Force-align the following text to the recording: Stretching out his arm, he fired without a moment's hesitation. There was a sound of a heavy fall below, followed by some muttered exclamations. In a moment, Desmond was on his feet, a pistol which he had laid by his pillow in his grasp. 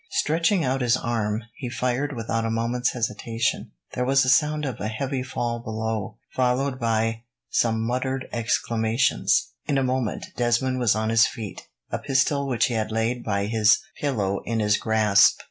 Stretching 0.09 0.63
out 0.65 0.81
his 0.81 0.97
arm, 0.97 1.43
he 1.57 1.69
fired 1.69 2.15
without 2.15 2.43
a 2.43 2.49
moment's 2.49 2.93
hesitation. 2.93 3.69
There 3.93 4.03
was 4.03 4.25
a 4.25 4.29
sound 4.29 4.65
of 4.65 4.79
a 4.79 4.87
heavy 4.87 5.21
fall 5.21 5.59
below, 5.59 6.17
followed 6.31 6.79
by 6.79 7.21
some 7.51 7.85
muttered 7.85 8.27
exclamations. 8.33 9.49
In 9.67 9.77
a 9.77 9.83
moment, 9.83 10.25
Desmond 10.35 10.79
was 10.79 10.95
on 10.95 11.09
his 11.09 11.27
feet, 11.27 11.67
a 11.91 11.99
pistol 11.99 12.47
which 12.47 12.65
he 12.65 12.73
had 12.73 12.91
laid 12.91 13.23
by 13.23 13.45
his 13.45 13.77
pillow 13.97 14.41
in 14.43 14.59
his 14.59 14.75
grasp. 14.77 15.39